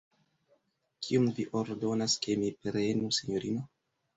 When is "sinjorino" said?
3.19-3.71